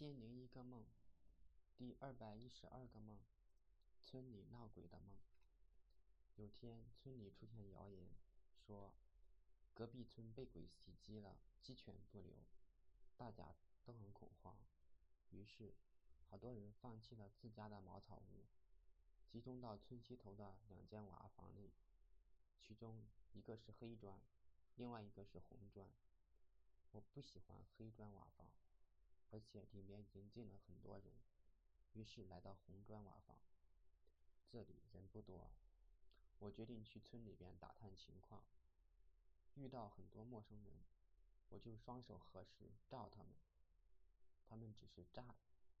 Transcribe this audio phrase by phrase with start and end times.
[0.00, 0.82] 千零一个梦，
[1.76, 3.18] 第二百一十二个梦，
[4.02, 5.12] 村里闹鬼的梦。
[6.36, 8.08] 有天，村里出现谣言，
[8.66, 8.94] 说
[9.74, 12.32] 隔壁村被鬼袭击了，鸡犬不留，
[13.18, 14.56] 大家都很恐慌。
[15.32, 15.74] 于是，
[16.30, 18.46] 好多人放弃了自家的茅草屋，
[19.28, 21.74] 集中到村西头的两间瓦房里，
[22.58, 23.04] 其中
[23.34, 24.18] 一个是黑砖，
[24.76, 25.86] 另外一个是红砖。
[26.92, 28.46] 我不喜欢黑砖瓦房。
[29.30, 31.12] 而且里面迎进了很多人，
[31.92, 33.38] 于是来到红砖瓦房。
[34.48, 35.52] 这里人不多，
[36.38, 38.42] 我决定去村里边打探情况。
[39.54, 40.72] 遇到很多陌生人，
[41.48, 43.32] 我就双手合十照他们。
[44.44, 45.24] 他们只是诧，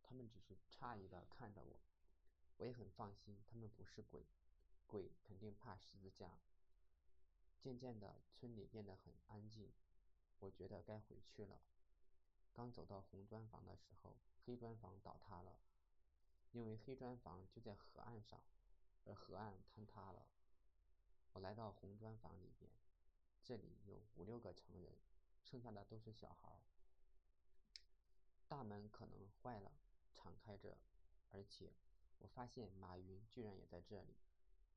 [0.02, 1.80] 他们只是诧异的看着我。
[2.58, 4.24] 我也很放心，他们不是鬼，
[4.86, 6.38] 鬼肯定怕十字架。
[7.58, 9.72] 渐渐的，村里变得很安静，
[10.38, 11.60] 我觉得该回去了。
[12.52, 15.58] 刚走到红砖房的时候，黑砖房倒塌了，
[16.52, 18.40] 因为黑砖房就在河岸上，
[19.04, 20.26] 而河岸坍塌了。
[21.32, 22.70] 我来到红砖房里边，
[23.44, 24.98] 这里有五六个成人，
[25.44, 26.60] 剩下的都是小孩。
[28.48, 29.72] 大门可能坏了，
[30.12, 30.76] 敞开着，
[31.30, 31.72] 而且
[32.18, 34.16] 我发现马云居然也在这里。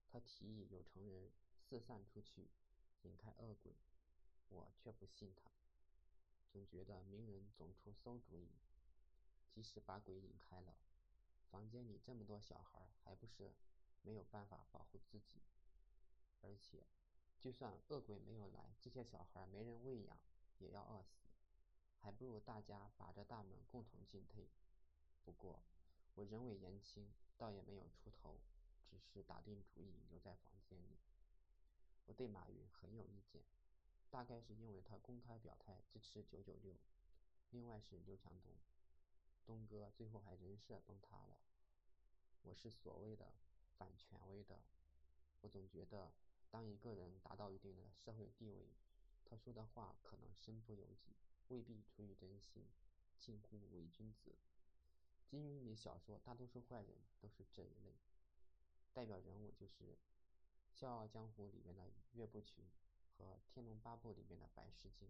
[0.07, 2.51] 他提议有成人四散出去，
[3.01, 3.75] 引开恶鬼，
[4.49, 5.51] 我却不信他。
[6.53, 8.47] 总觉得名人总出馊主意，
[9.49, 10.77] 即使把鬼引开了，
[11.49, 13.55] 房间里这么多小孩，还不是
[14.03, 15.41] 没有办法保护自己？
[16.41, 16.85] 而且，
[17.39, 20.19] 就算恶鬼没有来，这些小孩没人喂养，
[20.59, 21.27] 也要饿死，
[21.97, 24.47] 还不如大家把着大门共同进退。
[25.23, 25.63] 不过，
[26.13, 28.39] 我人微言轻，倒也没有出头，
[28.87, 30.99] 只是打定主意留在房间里。
[32.05, 33.41] 我对马云很有意见。
[34.13, 36.75] 大概是因为他公开表态支持九九六，
[37.49, 38.53] 另外是刘强东，
[39.43, 41.39] 东哥最后还人设崩塌了。
[42.43, 43.33] 我是所谓的
[43.75, 44.61] 反权威的，
[45.41, 46.13] 我总觉得
[46.51, 48.75] 当一个人达到一定的社会地位，
[49.25, 51.15] 他说的话可能身不由己，
[51.47, 52.67] 未必出于真心，
[53.19, 54.35] 近乎伪君子。
[55.25, 57.95] 金庸里小说大多数坏人都是这一类，
[58.93, 59.85] 代表人物就是
[60.71, 62.63] 《笑傲江湖》里面的岳不群。
[63.17, 65.09] 和《天龙八部》里面的白狮精。